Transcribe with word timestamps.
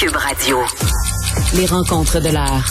Cube 0.00 0.16
Radio. 0.16 0.56
Les 1.54 1.66
rencontres 1.66 2.22
de 2.22 2.30
l'art. 2.30 2.64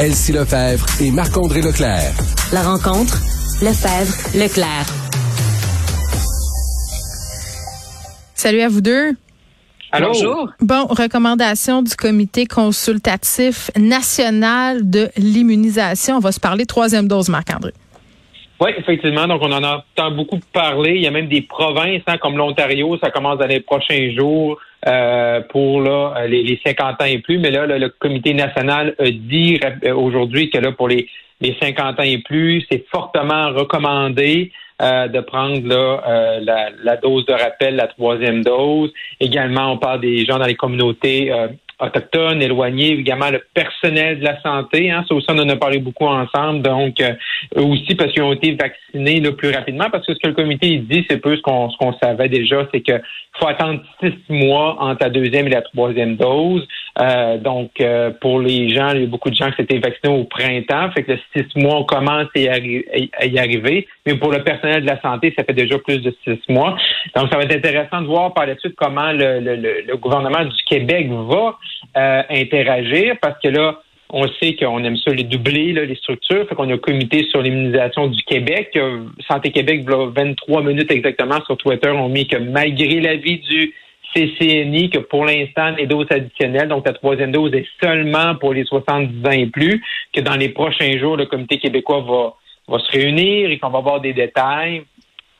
Elsie 0.00 0.32
Lefebvre 0.32 0.86
et 0.98 1.10
Marc-André 1.10 1.60
Leclerc. 1.60 2.14
La 2.54 2.62
rencontre, 2.62 3.18
Lefebvre, 3.60 4.14
Leclerc. 4.34 4.86
Salut 8.34 8.62
à 8.62 8.70
vous 8.70 8.80
deux. 8.80 9.10
Bonjour. 9.92 10.48
Bon, 10.60 10.86
recommandation 10.86 11.82
du 11.82 11.94
comité 11.94 12.46
consultatif 12.46 13.70
national 13.76 14.88
de 14.88 15.10
l'immunisation. 15.18 16.16
On 16.16 16.20
va 16.20 16.32
se 16.32 16.40
parler 16.40 16.64
troisième 16.64 17.08
dose, 17.08 17.28
Marc-André. 17.28 17.74
Oui, 18.62 18.70
effectivement. 18.78 19.26
Donc, 19.26 19.42
on 19.42 19.50
en 19.50 19.64
entend 19.64 20.12
beaucoup 20.12 20.38
parler. 20.52 20.92
Il 20.94 21.02
y 21.02 21.08
a 21.08 21.10
même 21.10 21.26
des 21.26 21.42
provinces 21.42 22.02
hein, 22.06 22.16
comme 22.18 22.36
l'Ontario, 22.36 22.96
ça 23.02 23.10
commence 23.10 23.38
dans 23.38 23.48
les 23.48 23.58
prochains 23.58 24.12
jours 24.16 24.56
euh, 24.86 25.40
pour 25.50 25.80
là, 25.80 26.26
les, 26.28 26.44
les, 26.44 26.60
50 26.64 27.02
ans 27.02 27.04
et 27.04 27.18
plus. 27.18 27.38
Mais 27.38 27.50
là, 27.50 27.66
le 27.66 27.88
comité 27.88 28.34
national 28.34 28.94
a 29.00 29.10
dit 29.10 29.58
euh, 29.84 29.92
aujourd'hui 29.92 30.48
que 30.48 30.58
là, 30.58 30.70
pour 30.70 30.86
les, 30.86 31.08
les 31.40 31.56
50 31.60 31.98
ans 31.98 32.04
et 32.04 32.18
plus, 32.18 32.64
c'est 32.70 32.84
fortement 32.88 33.48
recommandé. 33.48 34.52
Euh, 34.80 35.06
de 35.06 35.20
prendre 35.20 35.64
là, 35.64 36.02
euh, 36.08 36.40
la, 36.42 36.70
la, 36.82 36.96
dose 36.96 37.24
de 37.26 37.32
rappel, 37.32 37.76
la 37.76 37.86
troisième 37.86 38.42
dose. 38.42 38.92
Également, 39.20 39.70
on 39.70 39.78
parle 39.78 40.00
des 40.00 40.24
gens 40.24 40.40
dans 40.40 40.46
les 40.46 40.56
communautés 40.56 41.30
euh, 41.30 41.46
autochtones, 41.82 42.40
éloignés, 42.40 42.92
également 42.92 43.30
le 43.30 43.42
personnel 43.54 44.20
de 44.20 44.24
la 44.24 44.40
santé. 44.40 44.90
Hein, 44.90 45.04
ça 45.08 45.14
aussi, 45.14 45.26
on 45.30 45.38
en 45.38 45.48
a 45.48 45.56
parlé 45.56 45.78
beaucoup 45.78 46.06
ensemble. 46.06 46.62
Donc, 46.62 47.00
eux 47.00 47.62
aussi, 47.62 47.94
parce 47.94 48.12
qu'ils 48.12 48.22
ont 48.22 48.32
été 48.32 48.54
vaccinés 48.54 49.20
le 49.20 49.34
plus 49.34 49.50
rapidement, 49.50 49.90
parce 49.90 50.06
que 50.06 50.14
ce 50.14 50.18
que 50.18 50.28
le 50.28 50.34
comité 50.34 50.78
dit, 50.78 51.04
c'est 51.08 51.18
peu 51.18 51.36
ce 51.36 51.42
qu'on 51.42 51.70
ce 51.70 51.76
qu'on 51.76 51.92
savait 51.94 52.28
déjà, 52.28 52.66
c'est 52.72 52.80
qu'il 52.80 53.02
faut 53.38 53.48
attendre 53.48 53.80
six 54.00 54.14
mois 54.28 54.76
entre 54.80 55.02
la 55.02 55.10
deuxième 55.10 55.46
et 55.46 55.50
la 55.50 55.62
troisième 55.62 56.16
dose. 56.16 56.66
Euh, 57.00 57.38
donc, 57.38 57.70
euh, 57.80 58.10
pour 58.20 58.40
les 58.40 58.68
gens, 58.68 58.90
il 58.90 59.00
y 59.00 59.04
a 59.04 59.06
beaucoup 59.06 59.30
de 59.30 59.34
gens 59.34 59.50
qui 59.50 59.56
s'étaient 59.56 59.78
vaccinés 59.78 60.14
au 60.14 60.24
printemps, 60.24 60.90
fait 60.92 61.04
que 61.04 61.12
le 61.12 61.18
six 61.34 61.46
mois, 61.56 61.76
on 61.76 61.84
commence 61.84 62.26
à 62.36 62.58
y, 62.58 63.38
arriver. 63.38 63.86
Mais 64.06 64.16
pour 64.16 64.30
le 64.30 64.44
personnel 64.44 64.82
de 64.82 64.86
la 64.86 65.00
santé, 65.00 65.32
ça 65.36 65.44
fait 65.44 65.54
déjà 65.54 65.78
plus 65.78 66.02
de 66.02 66.14
six 66.24 66.38
mois. 66.48 66.76
Donc, 67.16 67.30
ça 67.30 67.38
va 67.38 67.44
être 67.44 67.56
intéressant 67.56 68.02
de 68.02 68.06
voir 68.06 68.34
par 68.34 68.46
la 68.46 68.56
suite 68.58 68.74
comment 68.76 69.10
le, 69.12 69.40
le, 69.40 69.56
le 69.56 69.96
gouvernement 69.96 70.44
du 70.44 70.62
Québec 70.66 71.08
va 71.10 71.58
euh, 71.96 72.22
interagir, 72.28 73.16
parce 73.22 73.40
que 73.42 73.48
là, 73.48 73.80
on 74.10 74.28
sait 74.42 74.54
qu'on 74.56 74.84
aime 74.84 74.98
ça 74.98 75.10
les 75.12 75.24
doubler, 75.24 75.72
là, 75.72 75.86
les 75.86 75.94
structures. 75.94 76.46
Fait 76.46 76.54
qu'on 76.54 76.68
a 76.68 76.74
un 76.74 76.78
comité 76.78 77.26
sur 77.30 77.40
l'immunisation 77.40 78.08
du 78.08 78.22
Québec. 78.24 78.78
Santé 79.26 79.50
Québec, 79.50 79.86
23 79.88 80.62
minutes 80.62 80.90
exactement 80.90 81.42
sur 81.46 81.56
Twitter, 81.56 81.88
ont 81.88 82.10
mis 82.10 82.28
que 82.28 82.36
malgré 82.36 83.00
l'avis 83.00 83.38
du 83.38 83.72
CCNI 84.14 84.90
que 84.90 84.98
pour 84.98 85.24
l'instant, 85.24 85.70
les 85.70 85.86
doses 85.86 86.06
additionnelles, 86.10 86.68
donc 86.68 86.86
la 86.86 86.92
troisième 86.92 87.32
dose 87.32 87.52
est 87.54 87.66
seulement 87.82 88.34
pour 88.36 88.52
les 88.52 88.64
70 88.64 89.26
ans 89.26 89.30
et 89.30 89.46
plus, 89.46 89.82
que 90.12 90.20
dans 90.20 90.36
les 90.36 90.50
prochains 90.50 90.98
jours, 90.98 91.16
le 91.16 91.26
comité 91.26 91.58
québécois 91.58 92.00
va, 92.00 92.34
va 92.68 92.78
se 92.78 92.92
réunir 92.92 93.50
et 93.50 93.58
qu'on 93.58 93.70
va 93.70 93.78
avoir 93.78 94.00
des 94.00 94.12
détails. 94.12 94.82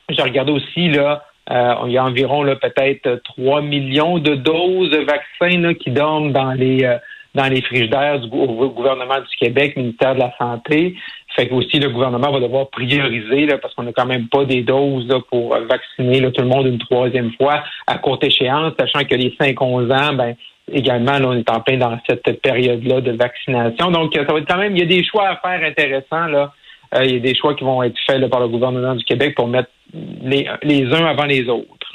J'ai 0.09 0.21
regardé 0.21 0.51
aussi, 0.51 0.89
là, 0.89 1.23
euh, 1.51 1.75
il 1.87 1.91
y 1.91 1.97
a 1.97 2.05
environ 2.05 2.43
peut-être 2.61 3.21
3 3.35 3.61
millions 3.61 4.17
de 4.17 4.35
doses 4.35 4.89
de 4.89 4.99
vaccins 4.99 5.59
là, 5.59 5.73
qui 5.73 5.91
dorment 5.91 6.31
dans 6.31 6.53
les 6.53 6.83
euh, 6.83 6.97
dans 7.35 7.47
les 7.47 7.61
frigidaires 7.61 8.19
du 8.19 8.27
gouvernement 8.29 9.19
du 9.19 9.35
Québec, 9.37 9.75
ministère 9.75 10.13
de 10.13 10.19
la 10.19 10.33
Santé. 10.37 10.95
Fait 11.35 11.47
que 11.47 11.53
aussi 11.53 11.79
le 11.79 11.89
gouvernement 11.89 12.31
va 12.31 12.39
devoir 12.39 12.69
prioriser 12.69 13.45
là, 13.45 13.57
parce 13.57 13.73
qu'on 13.73 13.83
n'a 13.83 13.93
quand 13.93 14.05
même 14.05 14.27
pas 14.27 14.45
des 14.45 14.61
doses 14.61 15.07
là, 15.07 15.19
pour 15.29 15.57
vacciner 15.69 16.19
là, 16.19 16.31
tout 16.31 16.41
le 16.41 16.47
monde 16.47 16.67
une 16.67 16.79
troisième 16.79 17.31
fois 17.33 17.63
à 17.87 17.97
courte 17.97 18.23
échéance, 18.23 18.73
sachant 18.79 19.03
que 19.03 19.15
les 19.15 19.35
5-11 19.39 19.91
ans, 19.91 20.13
ben 20.13 20.35
également, 20.71 21.19
là, 21.19 21.27
on 21.27 21.33
est 21.33 21.49
en 21.49 21.59
plein 21.59 21.77
dans 21.77 21.97
cette 22.07 22.41
période-là 22.41 23.01
de 23.01 23.11
vaccination. 23.11 23.91
Donc, 23.91 24.13
ça 24.15 24.23
va 24.23 24.39
être 24.39 24.47
quand 24.47 24.57
même, 24.57 24.75
il 24.75 24.79
y 24.79 24.83
a 24.83 24.85
des 24.85 25.03
choix 25.03 25.27
à 25.27 25.35
faire 25.37 25.67
intéressants. 25.67 26.27
Là. 26.27 26.53
Euh, 26.95 27.05
il 27.05 27.13
y 27.13 27.17
a 27.17 27.19
des 27.19 27.35
choix 27.35 27.53
qui 27.55 27.63
vont 27.63 27.83
être 27.83 27.97
faits 28.05 28.25
par 28.29 28.39
le 28.39 28.47
gouvernement 28.47 28.95
du 28.95 29.03
Québec 29.03 29.35
pour 29.35 29.47
mettre 29.47 29.69
les, 29.93 30.47
les 30.61 30.85
uns 30.93 31.05
avant 31.05 31.25
les 31.25 31.49
autres. 31.49 31.91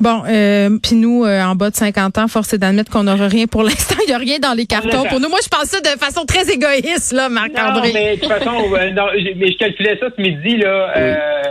Bon, 0.00 0.22
euh, 0.26 0.78
puis 0.82 0.96
nous, 0.96 1.24
euh, 1.24 1.42
en 1.42 1.54
bas 1.54 1.68
de 1.68 1.76
50 1.76 2.16
ans, 2.16 2.26
force 2.26 2.54
est 2.54 2.58
d'admettre 2.58 2.90
qu'on 2.90 3.02
n'aura 3.02 3.28
rien 3.28 3.46
pour 3.46 3.62
l'instant. 3.64 3.96
Il 4.04 4.08
n'y 4.08 4.14
a 4.14 4.18
rien 4.18 4.38
dans 4.38 4.54
les 4.54 4.64
cartons. 4.64 5.04
Pour 5.04 5.20
nous, 5.20 5.28
moi, 5.28 5.38
je 5.42 5.48
pense 5.48 5.64
ça 5.64 5.80
de 5.80 5.98
façon 6.00 6.24
très 6.24 6.50
égoïste, 6.50 7.12
là, 7.12 7.28
Marc-André. 7.28 7.90
mais 7.92 8.16
de 8.16 8.20
toute 8.20 8.30
façon, 8.30 8.50
euh, 8.72 8.90
mais 9.36 9.52
je 9.52 9.58
calculais 9.58 9.98
ça 10.00 10.06
ce 10.16 10.20
midi, 10.20 10.56
là, 10.56 10.92
euh, 10.96 11.42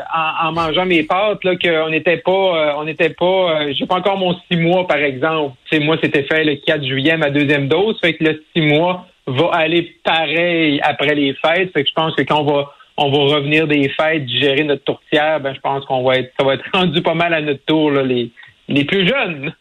en, 0.43 0.51
mangeant 0.51 0.85
mes 0.85 1.03
pâtes, 1.03 1.43
là, 1.43 1.55
qu'on 1.55 1.89
n'était 1.91 2.17
pas, 2.17 2.75
on 2.77 2.85
n'était 2.85 3.11
pas, 3.11 3.71
j'ai 3.71 3.85
pas 3.85 3.95
encore 3.95 4.17
mon 4.17 4.35
six 4.49 4.57
mois, 4.57 4.87
par 4.87 4.97
exemple. 4.97 5.53
sais, 5.71 5.79
moi, 5.79 5.97
c'était 6.01 6.23
fait 6.23 6.43
le 6.43 6.55
4 6.55 6.83
juillet, 6.83 7.17
ma 7.17 7.29
deuxième 7.29 7.67
dose. 7.67 7.99
Fait 8.01 8.13
que 8.13 8.23
le 8.23 8.43
six 8.55 8.61
mois 8.61 9.05
va 9.27 9.49
aller 9.53 9.95
pareil 10.03 10.81
après 10.81 11.13
les 11.13 11.35
fêtes. 11.35 11.71
Fait 11.71 11.83
que 11.83 11.89
je 11.89 11.93
pense 11.93 12.15
que 12.15 12.23
quand 12.23 12.41
on 12.41 12.51
va 12.51 12.71
on 12.99 13.09
va 13.11 13.35
revenir 13.35 13.65
des 13.67 13.87
fêtes, 13.89 14.25
digérer 14.25 14.63
notre 14.63 14.83
tourtière, 14.83 15.39
ben 15.39 15.53
je 15.53 15.59
pense 15.61 15.85
qu'on 15.85 16.03
va 16.03 16.17
être, 16.17 16.31
ça 16.37 16.45
va 16.45 16.55
être 16.55 16.65
rendu 16.73 17.01
pas 17.01 17.13
mal 17.13 17.33
à 17.33 17.41
notre 17.41 17.63
tour, 17.65 17.91
là, 17.91 18.03
les, 18.03 18.31
les 18.67 18.83
plus 18.83 19.07
jeunes. 19.07 19.53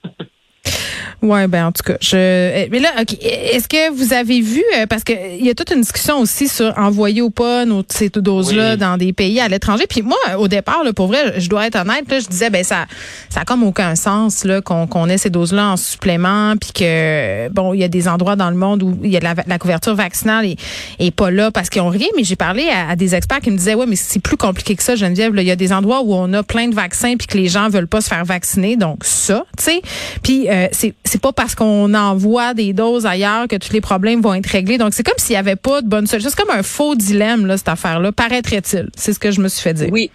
Ouais, 1.21 1.49
ben 1.49 1.67
en 1.67 1.73
tout 1.73 1.83
cas, 1.83 1.97
je. 2.01 2.17
Eh, 2.17 2.69
mais 2.71 2.79
là, 2.79 2.91
est-ce 3.01 3.67
que 3.67 3.91
vous 3.91 4.13
avez 4.13 4.41
vu 4.41 4.63
euh, 4.77 4.87
parce 4.87 5.03
que 5.03 5.13
il 5.13 5.45
y 5.45 5.51
a 5.51 5.55
toute 5.55 5.73
une 5.73 5.81
discussion 5.81 6.21
aussi 6.21 6.47
sur 6.47 6.73
envoyer 6.79 7.23
ou 7.23 7.31
pas 7.31 7.65
nos, 7.65 7.83
ces 7.89 8.09
doses-là 8.09 8.77
dans 8.77 8.97
des 8.97 9.13
pays 9.13 9.41
à 9.41 9.49
l'étranger. 9.49 9.87
Puis 9.89 10.03
moi, 10.03 10.17
au 10.39 10.47
départ, 10.47 10.85
là, 10.85 10.93
pour 10.93 11.09
vrai, 11.09 11.41
je 11.41 11.49
dois 11.49 11.67
être 11.67 11.75
honnête, 11.75 12.09
là, 12.09 12.21
je 12.21 12.29
disais 12.29 12.51
ben 12.51 12.63
ça, 12.63 12.87
ça 13.31 13.41
a 13.41 13.45
comme 13.45 13.65
aucun 13.65 13.97
sens 13.97 14.45
là 14.45 14.61
qu'on 14.61 14.87
qu'on 14.87 15.09
ait 15.09 15.19
ces 15.19 15.31
doses-là 15.31 15.73
en 15.73 15.77
supplément, 15.77 16.55
puis 16.57 16.71
que 16.73 17.49
bon, 17.49 17.75
il 17.75 17.81
y 17.81 17.85
a 17.85 17.89
des 17.89 18.07
endroits 18.07 18.37
dans 18.37 18.51
le 18.51 18.57
monde 18.57 18.85
où 18.85 18.97
il 19.03 19.11
y 19.11 19.17
a 19.17 19.21
la, 19.21 19.35
la 19.45 19.59
couverture 19.59 19.97
vaccinale 19.97 20.47
et, 20.47 20.57
et 21.01 21.11
pas 21.11 21.33
là 21.33 21.51
parce 21.51 21.69
qu'ils 21.69 21.83
ont 21.83 21.89
rien. 21.89 22.09
Mais 22.17 22.23
j'ai 22.23 22.37
parlé 22.37 22.69
à, 22.69 22.95
des 22.95 23.17
experts 23.17 23.41
qui 23.41 23.51
me 23.51 23.57
disaient 23.57 23.75
ouais, 23.75 23.87
mais 23.87 23.97
c'est 23.97 24.21
plus 24.21 24.37
compliqué 24.37 24.77
que 24.77 24.85
ça, 24.85 24.95
Geneviève. 24.95 25.33
Il 25.37 25.43
y 25.43 25.51
a 25.51 25.57
des 25.57 25.73
endroits 25.73 26.03
où 26.03 26.15
on 26.15 26.33
a 26.33 26.45
plein 26.45 26.69
de 26.69 26.75
vaccins 26.77 27.17
puis 27.17 27.27
que 27.27 27.37
les 27.37 27.49
gens 27.49 27.69
veulent 27.69 27.89
pas 27.89 28.03
se 28.03 28.09
faire 28.09 28.25
vacciner, 28.25 28.77
donc 28.77 29.05
ça, 29.05 29.45
tu 29.57 29.65
sais. 29.65 29.83
Puis 30.23 30.49
euh, 30.49 30.69
c'est 30.71 30.95
c'est 31.09 31.21
pas 31.21 31.33
parce 31.33 31.55
qu'on 31.55 31.93
envoie 31.95 32.55
des 32.55 32.73
doses 32.73 33.07
ailleurs 33.07 33.49
que 33.49 33.57
tous 33.57 33.73
les 33.73 33.81
problèmes 33.81 34.21
vont 34.21 34.35
être 34.35 34.47
réglés. 34.47 34.79
Donc, 34.79 34.95
c'est 34.95 35.03
comme 35.03 35.19
s'il 35.19 35.35
n'y 35.35 35.39
avait 35.39 35.57
pas 35.57 35.83
de 35.83 35.89
bonne 35.89 36.07
solution. 36.07 36.31
C'est 36.31 36.43
comme 36.43 36.57
un 36.57 36.63
faux 36.63 36.95
dilemme, 36.95 37.47
là, 37.47 37.57
cette 37.57 37.69
affaire-là, 37.69 38.13
paraîtrait-il? 38.13 38.89
C'est 38.97 39.13
ce 39.13 39.19
que 39.19 39.31
je 39.31 39.41
me 39.41 39.49
suis 39.49 39.63
fait 39.63 39.75
dire. 39.75 39.89
Oui. 39.91 40.11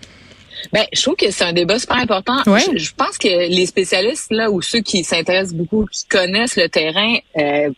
Ben, 0.72 0.86
je 0.94 1.02
trouve 1.02 1.16
que 1.16 1.30
c'est 1.30 1.44
un 1.44 1.52
débat 1.52 1.78
super 1.78 1.98
important. 1.98 2.38
Je, 2.46 2.94
pense 2.94 3.18
que 3.18 3.28
les 3.28 3.66
spécialistes 3.66 4.31
là 4.31 4.50
ou 4.50 4.62
ceux 4.62 4.80
qui 4.80 5.04
s'intéressent 5.04 5.56
beaucoup, 5.56 5.86
qui 5.92 6.06
connaissent 6.06 6.56
le 6.56 6.70
terrain, 6.70 7.16
euh, 7.38 7.70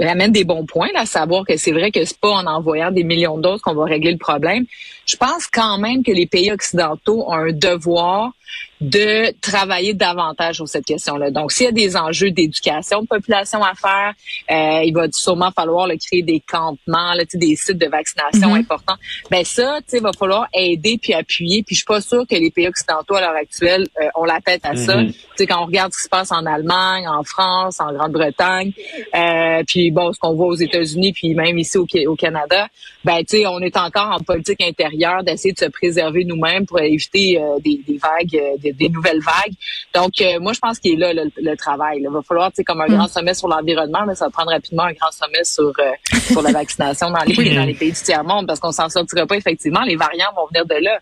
amènent 0.00 0.32
des 0.32 0.44
bons 0.44 0.66
points, 0.66 0.90
là, 0.92 1.00
à 1.00 1.06
savoir 1.06 1.44
que 1.46 1.56
c'est 1.56 1.72
vrai 1.72 1.90
que 1.90 2.04
c'est 2.04 2.18
pas 2.18 2.30
en 2.30 2.46
envoyant 2.46 2.90
des 2.90 3.04
millions 3.04 3.38
de 3.38 3.42
doses 3.42 3.62
qu'on 3.62 3.74
va 3.74 3.84
régler 3.84 4.12
le 4.12 4.18
problème. 4.18 4.66
Je 5.06 5.16
pense 5.16 5.46
quand 5.46 5.78
même 5.78 6.02
que 6.02 6.12
les 6.12 6.26
pays 6.26 6.52
occidentaux 6.52 7.24
ont 7.26 7.32
un 7.32 7.52
devoir 7.52 8.32
de 8.80 9.32
travailler 9.40 9.94
davantage 9.94 10.56
sur 10.56 10.68
cette 10.68 10.84
question-là. 10.84 11.30
Donc, 11.30 11.52
s'il 11.52 11.66
y 11.66 11.68
a 11.68 11.72
des 11.72 11.96
enjeux 11.96 12.30
d'éducation 12.30 13.02
de 13.02 13.06
population 13.06 13.62
à 13.62 13.74
faire, 13.74 14.12
euh, 14.50 14.84
il 14.84 14.92
va 14.92 15.06
sûrement 15.12 15.50
falloir 15.52 15.86
le 15.86 15.96
créer 15.96 16.22
des 16.22 16.40
campements, 16.40 17.14
là, 17.14 17.24
des 17.32 17.56
sites 17.56 17.78
de 17.78 17.86
vaccination 17.86 18.50
mhm. 18.50 18.60
importants. 18.60 18.96
Ben 19.30 19.44
ça, 19.44 19.78
il 19.92 20.02
va 20.02 20.12
falloir 20.12 20.46
aider 20.52 20.98
puis 21.00 21.14
appuyer. 21.14 21.62
Puis 21.62 21.76
je 21.76 21.80
suis 21.80 21.86
pas 21.86 22.00
sûre 22.00 22.24
que 22.28 22.34
les 22.34 22.50
pays 22.50 22.68
occidentaux 22.68 23.14
à 23.14 23.20
l'heure 23.20 23.36
actuelle 23.36 23.86
euh, 24.00 24.08
ont 24.16 24.24
la 24.24 24.40
tête 24.40 24.62
à 24.64 24.76
ça. 24.76 24.96
Mhm. 24.96 25.12
Tu 25.12 25.18
sais, 25.36 25.46
quand 25.46 25.62
on 25.62 25.66
regarde 25.66 25.92
ce 25.92 25.98
qui 25.98 26.04
se 26.04 26.08
passe 26.08 26.32
en 26.32 26.44
Allemagne, 26.44 27.08
en 27.08 27.22
France, 27.22 27.80
en 27.80 27.92
Grande-Bretagne, 27.92 28.72
euh, 29.14 29.62
puis 29.66 29.90
bon, 29.90 30.12
ce 30.12 30.18
qu'on 30.18 30.34
voit 30.34 30.46
aux 30.46 30.54
États-Unis, 30.54 31.12
puis 31.12 31.34
même 31.34 31.58
ici 31.58 31.78
au, 31.78 31.86
au 32.06 32.16
Canada, 32.16 32.68
ben 33.04 33.18
tu 33.18 33.38
sais, 33.38 33.46
on 33.46 33.60
est 33.60 33.76
encore 33.76 34.10
en 34.10 34.20
politique 34.20 34.62
intérieure 34.62 35.22
d'essayer 35.22 35.52
de 35.52 35.58
se 35.58 35.66
préserver 35.66 36.24
nous-mêmes 36.24 36.66
pour 36.66 36.80
éviter 36.80 37.38
euh, 37.38 37.58
des, 37.60 37.80
des, 37.86 37.98
vagues, 37.98 38.33
des, 38.58 38.72
des, 38.72 38.88
nouvelles 38.88 39.20
vagues. 39.20 39.54
Donc, 39.94 40.20
euh, 40.20 40.38
moi, 40.40 40.52
je 40.52 40.60
pense 40.60 40.78
qu'il 40.78 40.92
est 40.94 40.96
là 40.96 41.12
le, 41.12 41.56
travail. 41.56 41.98
Il 42.00 42.08
va 42.08 42.22
falloir, 42.22 42.50
tu 42.50 42.56
sais, 42.56 42.64
comme 42.64 42.80
un 42.80 42.86
grand 42.86 43.04
mm. 43.04 43.08
sommet 43.08 43.34
sur 43.34 43.48
l'environnement, 43.48 44.04
mais 44.06 44.14
ça 44.14 44.26
va 44.26 44.30
prendre 44.30 44.50
rapidement 44.50 44.84
un 44.84 44.92
grand 44.92 45.10
sommet 45.10 45.44
sur 45.44 45.72
sur 46.12 46.42
la 46.42 46.52
vaccination 46.52 47.10
dans 47.10 47.22
les 47.26 47.54
dans 47.54 47.64
les 47.64 47.74
pays 47.74 47.92
du 47.92 48.00
tiers 48.00 48.24
monde, 48.24 48.46
parce 48.46 48.60
qu'on 48.60 48.72
s'en 48.72 48.88
sortira 48.88 49.26
pas 49.26 49.36
effectivement. 49.36 49.82
Les 49.82 49.96
variants 49.96 50.32
vont 50.36 50.46
venir 50.46 50.66
de 50.66 50.84
là. 50.84 50.98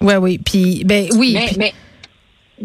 Ouais, 0.00 0.16
oui. 0.16 0.38
Puis, 0.38 0.82
ben 0.84 1.08
oui. 1.14 1.38
Mais, 1.56 1.72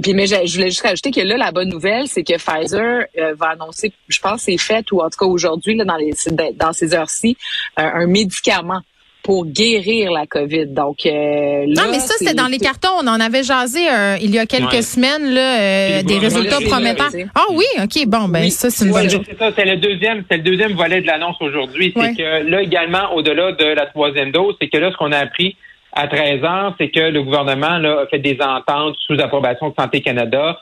puis, 0.01 0.13
mais 0.13 0.27
je, 0.27 0.35
voulais 0.53 0.69
juste 0.69 0.81
rajouter 0.81 1.11
que 1.11 1.21
là, 1.21 1.37
la 1.37 1.51
bonne 1.51 1.69
nouvelle, 1.69 2.07
c'est 2.07 2.23
que 2.23 2.33
Pfizer 2.37 3.05
va 3.35 3.49
annoncer, 3.49 3.91
je 4.07 4.19
pense, 4.19 4.41
c'est 4.41 4.57
fait 4.57 4.91
ou 4.91 5.01
en 5.01 5.09
tout 5.09 5.19
cas 5.19 5.25
aujourd'hui, 5.25 5.75
là, 5.75 5.85
dans 5.85 5.97
les 5.97 6.13
dans 6.55 6.73
ces 6.73 6.93
heures-ci, 6.93 7.37
un 7.75 8.07
médicament 8.07 8.81
pour 9.27 9.45
guérir 9.45 10.09
la 10.09 10.25
COVID. 10.25 10.67
Donc 10.67 11.05
euh, 11.05 11.65
là, 11.67 11.83
Non, 11.83 11.91
mais 11.91 11.99
ça 11.99 12.13
c'était 12.17 12.33
dans 12.33 12.47
les 12.47 12.59
cartons, 12.59 12.95
on 13.03 13.07
en 13.07 13.19
avait 13.19 13.43
jasé 13.43 13.81
euh, 13.89 14.15
il 14.21 14.33
y 14.33 14.39
a 14.39 14.45
quelques 14.45 14.81
semaines 14.81 15.33
là 15.33 15.99
euh, 15.99 16.03
des 16.03 16.17
résultats 16.17 16.61
prometteurs. 16.65 17.11
Ah 17.35 17.43
oui, 17.51 17.65
OK, 17.83 18.07
bon 18.07 18.29
ben 18.29 18.49
ça 18.49 18.69
c'est 18.69 18.85
une 18.85 18.93
bonne 18.93 19.09
chose. 19.09 19.25
C'est 19.29 19.37
ça, 19.37 19.51
c'est 19.53 19.65
le 19.65 19.75
deuxième, 19.75 20.23
c'est 20.31 20.37
le 20.37 20.43
deuxième 20.43 20.71
volet 20.75 21.01
de 21.01 21.07
l'annonce 21.07 21.35
aujourd'hui, 21.41 21.93
c'est 21.93 22.15
que 22.15 22.49
là 22.49 22.61
également 22.61 23.13
au-delà 23.15 23.51
de 23.51 23.65
la 23.65 23.87
troisième 23.87 24.31
dose, 24.31 24.55
c'est 24.61 24.69
que 24.69 24.77
là 24.77 24.91
ce 24.93 24.95
qu'on 24.95 25.11
a 25.11 25.17
appris 25.17 25.57
à 25.91 26.07
13 26.07 26.45
ans, 26.45 26.73
c'est 26.79 26.89
que 26.89 27.01
le 27.01 27.21
gouvernement 27.21 27.79
là, 27.79 28.03
a 28.03 28.07
fait 28.07 28.19
des 28.19 28.37
ententes 28.39 28.95
sous 29.07 29.19
approbation 29.19 29.67
de 29.67 29.75
Santé 29.77 29.99
Canada 29.99 30.57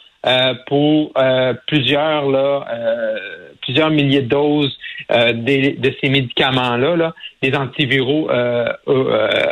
pour 0.68 1.14
plusieurs 1.68 2.30
là, 2.30 2.66
plusieurs 3.62 3.90
milliers 3.90 4.22
de 4.22 4.28
doses 4.28 4.78
de 5.10 5.94
ces 6.02 6.10
médicaments-là, 6.10 6.96
là, 6.96 7.14
des 7.42 7.56
antiviraux 7.56 8.30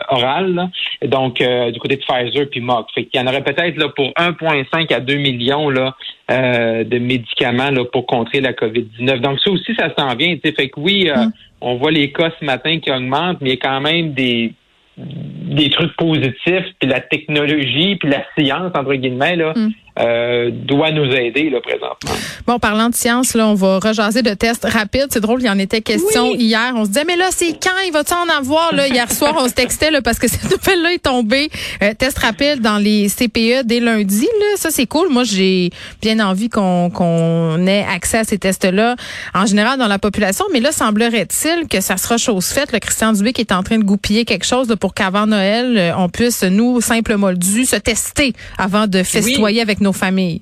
orales, 0.10 0.70
donc 1.04 1.38
du 1.38 1.80
côté 1.80 1.98
de 1.98 2.02
Pfizer 2.02 2.50
puis 2.50 2.62
Merck. 2.62 2.88
Fait 2.94 3.06
qu'il 3.06 3.20
y 3.22 3.24
en 3.24 3.28
aurait 3.28 3.44
peut-être 3.44 3.78
là 3.78 3.90
pour 3.90 4.08
1,5 4.12 4.94
à 4.94 5.00
2 5.00 5.16
millions 5.16 5.70
là 5.70 5.96
de 6.30 6.98
médicaments 6.98 7.70
là 7.70 7.86
pour 7.86 8.06
contrer 8.06 8.42
la 8.42 8.54
COVID-19. 8.54 9.20
Donc 9.20 9.40
ça 9.42 9.52
aussi, 9.52 9.76
ça 9.76 9.94
s'en 9.98 10.16
vient. 10.16 10.36
Fait 10.44 10.70
que 10.70 10.80
oui, 10.80 11.10
mm. 11.14 11.32
on 11.62 11.76
voit 11.76 11.92
les 11.92 12.12
cas 12.12 12.32
ce 12.40 12.46
matin 12.46 12.80
qui 12.80 12.92
augmentent, 12.92 13.42
mais 13.42 13.52
il 13.52 13.54
y 13.54 13.58
a 13.58 13.62
quand 13.62 13.82
même 13.82 14.14
des 14.14 14.54
des 14.98 15.70
trucs 15.72 15.96
positifs, 15.96 16.68
puis 16.80 16.88
la 16.88 17.02
technologie, 17.02 17.96
puis 17.96 18.10
la 18.10 18.24
science, 18.38 18.72
entre 18.76 18.94
guillemets, 18.94 19.36
là, 19.36 19.54
mm. 19.56 19.72
Euh, 20.00 20.50
doit 20.52 20.92
nous 20.92 21.06
aider 21.06 21.52
là 21.52 21.62
présentement. 21.62 22.16
Bon, 22.48 22.58
parlant 22.58 22.90
de 22.90 22.96
science, 22.96 23.36
là, 23.36 23.48
on 23.48 23.54
va 23.54 23.78
rejaser 23.78 24.24
de 24.24 24.34
tests 24.34 24.66
rapides. 24.66 25.10
C'est 25.12 25.20
drôle, 25.20 25.42
il 25.42 25.46
y 25.46 25.50
en 25.52 25.60
était 25.60 25.82
question 25.82 26.34
hier. 26.34 26.74
On 26.76 26.86
se 26.86 26.90
disait, 26.90 27.04
mais 27.06 27.16
là, 27.16 27.28
c'est 27.30 27.52
quand? 27.52 27.70
Il 27.86 27.94
va-tu 27.94 28.14
en 28.14 28.28
avoir 28.36 28.74
là? 28.74 28.88
Hier 28.88 29.12
soir, 29.12 29.36
on 29.38 29.48
se 29.48 29.54
textait 29.54 29.92
là, 29.92 30.02
parce 30.02 30.18
que 30.18 30.28
cette 30.32 30.50
nouvelle-là 30.50 30.94
est 30.94 31.04
tombée. 31.04 31.52
Euh, 31.84 31.94
test 31.94 32.18
rapide 32.18 32.60
dans 32.62 32.80
les 32.80 33.08
CPE 33.08 33.66
dès 33.66 33.80
lundi. 33.80 34.26
Là, 34.40 34.56
ça 34.56 34.72
c'est 34.72 34.88
cool. 34.88 35.10
Moi, 35.10 35.26
j'ai 35.26 35.70
bien 36.02 36.20
envie 36.20 36.50
qu'on 36.50 36.90
qu'on 36.90 37.68
ait 37.68 37.86
accès 37.88 38.18
à 38.18 38.24
ces 38.24 38.40
tests-là 38.40 38.96
en 39.36 39.46
général 39.46 39.78
dans 39.78 39.88
la 39.88 40.00
population. 40.00 40.46
Mais 40.52 40.60
là, 40.60 40.72
semblerait-il 40.72 41.68
que 41.68 41.82
ça 41.82 41.98
sera 41.98 42.18
chose 42.18 42.48
faite. 42.48 42.72
Le 42.72 42.80
Christian 42.80 43.14
Dubé 43.14 43.32
qui 43.32 43.42
est 43.42 43.52
en 43.52 43.62
train 43.62 43.78
de 43.78 43.84
goupiller 43.84 44.26
quelque 44.26 44.46
chose 44.46 44.76
pour 44.80 44.96
qu'avant 44.96 45.28
Noël, 45.28 45.78
euh, 45.78 45.92
on 45.98 46.10
puisse 46.10 46.42
nous, 46.42 46.82
simples 46.82 47.16
moldus, 47.16 47.68
se 47.68 47.76
tester 47.76 48.34
avant 48.58 48.88
de 48.88 49.04
festoyer 49.04 49.62
avec 49.62 49.83
nos 49.84 49.94
familles. 49.94 50.42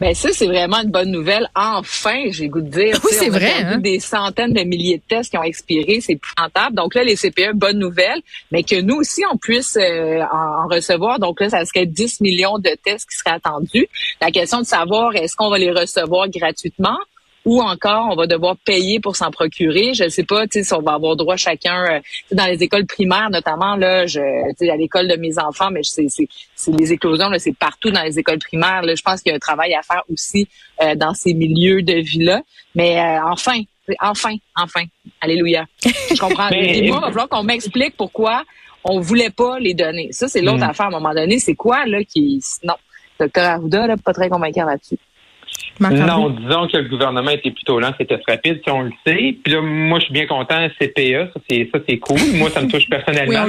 Ben 0.00 0.14
ça, 0.14 0.30
c'est 0.32 0.46
vraiment 0.46 0.82
une 0.82 0.90
bonne 0.90 1.10
nouvelle. 1.10 1.48
Enfin, 1.54 2.24
j'ai 2.30 2.48
goût 2.48 2.60
de 2.60 2.68
dire. 2.68 2.98
Oui, 3.04 3.10
c'est 3.12 3.28
vrai. 3.28 3.52
Hein? 3.62 3.78
Des 3.78 4.00
centaines 4.00 4.52
de 4.52 4.62
milliers 4.62 4.98
de 4.98 5.02
tests 5.08 5.30
qui 5.30 5.38
ont 5.38 5.42
expiré, 5.42 6.00
c'est 6.00 6.18
rentable. 6.38 6.76
Donc 6.76 6.94
là, 6.94 7.04
les 7.04 7.16
CPE, 7.16 7.54
bonne 7.54 7.78
nouvelle, 7.78 8.20
mais 8.50 8.62
que 8.62 8.80
nous 8.80 8.96
aussi, 8.96 9.22
on 9.32 9.36
puisse 9.36 9.76
euh, 9.76 10.22
en, 10.32 10.66
recevoir. 10.68 11.18
Donc 11.18 11.40
là, 11.40 11.50
ça 11.50 11.64
serait 11.64 11.86
10 11.86 12.20
millions 12.20 12.58
de 12.58 12.70
tests 12.84 13.08
qui 13.08 13.16
seraient 13.16 13.36
attendus. 13.36 13.88
La 14.20 14.30
question 14.30 14.60
de 14.60 14.66
savoir, 14.66 15.14
est-ce 15.14 15.36
qu'on 15.36 15.50
va 15.50 15.58
les 15.58 15.70
recevoir 15.70 16.28
gratuitement? 16.28 16.98
Ou 17.46 17.62
encore 17.62 18.08
on 18.10 18.16
va 18.16 18.26
devoir 18.26 18.56
payer 18.58 19.00
pour 19.00 19.16
s'en 19.16 19.30
procurer. 19.30 19.94
Je 19.94 20.04
ne 20.04 20.08
sais 20.10 20.24
pas 20.24 20.44
si 20.50 20.62
on 20.74 20.82
va 20.82 20.94
avoir 20.94 21.16
droit 21.16 21.36
chacun 21.36 21.84
euh, 21.86 22.00
dans 22.32 22.44
les 22.44 22.62
écoles 22.62 22.84
primaires 22.86 23.30
notamment 23.30 23.76
là, 23.76 24.06
je 24.06 24.20
à 24.20 24.76
l'école 24.76 25.08
de 25.08 25.16
mes 25.16 25.38
enfants, 25.38 25.70
mais 25.70 25.82
c'est 25.84 26.08
les 26.68 26.92
éclosions 26.92 27.30
là, 27.30 27.38
c'est 27.38 27.56
partout 27.56 27.90
dans 27.90 28.02
les 28.02 28.18
écoles 28.18 28.40
primaires. 28.40 28.82
Là, 28.82 28.94
je 28.96 29.02
pense 29.02 29.22
qu'il 29.22 29.30
y 29.30 29.32
a 29.32 29.36
un 29.36 29.38
travail 29.38 29.74
à 29.74 29.82
faire 29.82 30.02
aussi 30.12 30.48
euh, 30.82 30.96
dans 30.96 31.14
ces 31.14 31.34
milieux 31.34 31.82
de 31.82 31.94
vie 31.94 32.24
là. 32.24 32.42
Mais 32.74 32.98
euh, 32.98 33.20
enfin, 33.24 33.60
enfin, 34.00 34.34
enfin, 34.56 34.82
alléluia. 35.20 35.66
Je 35.84 36.18
comprends. 36.18 36.48
Et 36.50 36.88
moi, 36.88 36.98
il 36.98 37.00
va 37.00 37.08
falloir 37.08 37.28
qu'on 37.28 37.44
m'explique 37.44 37.96
pourquoi 37.96 38.42
on 38.82 39.00
voulait 39.00 39.30
pas 39.30 39.60
les 39.60 39.74
donner. 39.74 40.08
Ça, 40.10 40.28
c'est 40.28 40.42
l'autre 40.42 40.58
mm. 40.58 40.70
affaire 40.70 40.86
à 40.86 40.88
un 40.88 40.92
moment 40.92 41.14
donné. 41.14 41.38
C'est 41.38 41.54
quoi 41.54 41.86
là 41.86 42.02
qui 42.02 42.42
non, 42.64 42.74
docteur 43.20 43.44
Arruda 43.44 43.86
là, 43.86 43.96
pas 43.96 44.12
très 44.12 44.28
convaincant 44.28 44.64
là-dessus. 44.64 44.98
Non, 45.80 46.30
disons 46.30 46.66
que 46.68 46.78
le 46.78 46.88
gouvernement 46.88 47.30
était 47.30 47.50
plutôt 47.50 47.78
lent, 47.78 47.92
c'était 47.98 48.18
rapide, 48.28 48.60
si 48.64 48.70
on 48.70 48.82
le 48.82 48.92
sait. 49.06 49.36
Puis 49.42 49.52
là, 49.52 49.60
moi, 49.60 49.98
je 49.98 50.04
suis 50.04 50.14
bien 50.14 50.26
content, 50.26 50.68
CPE, 50.80 51.32
ça 51.32 51.40
c'est 51.48 51.68
ça 51.72 51.78
c'est 51.88 51.98
cool. 51.98 52.18
Moi, 52.34 52.50
ça 52.50 52.62
me 52.62 52.68
touche 52.68 52.88
personnellement. 52.88 53.46